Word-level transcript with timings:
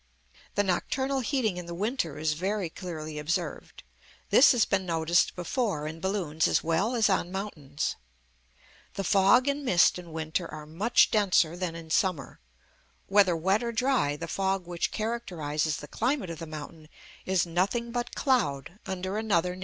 The 0.55 0.63
nocturnal 0.63 1.19
heating 1.19 1.57
in 1.57 1.67
the 1.67 1.75
winter 1.75 2.17
is 2.17 2.33
very 2.33 2.71
clearly 2.71 3.19
observed. 3.19 3.83
This 4.31 4.51
has 4.51 4.65
been 4.65 4.83
noticed 4.83 5.35
before 5.35 5.85
in 5.85 5.99
balloons 5.99 6.47
as 6.47 6.63
well 6.63 6.95
as 6.95 7.07
on 7.07 7.31
mountains. 7.31 7.97
The 8.95 9.03
fog 9.03 9.47
and 9.47 9.63
mist 9.63 9.99
in 9.99 10.11
winter 10.11 10.51
are 10.51 10.65
much 10.65 11.11
denser 11.11 11.55
than 11.55 11.75
in 11.75 11.91
summer. 11.91 12.39
Whether 13.05 13.35
wet 13.35 13.61
or 13.63 13.71
dry, 13.71 14.15
the 14.15 14.27
fog 14.27 14.65
which 14.65 14.89
characterises 14.89 15.77
the 15.77 15.87
climate 15.87 16.31
of 16.31 16.39
the 16.39 16.47
mountain 16.47 16.89
is 17.27 17.45
nothing 17.45 17.91
but 17.91 18.15
cloud 18.15 18.79
under 18.87 19.19
another 19.19 19.55
name. 19.55 19.59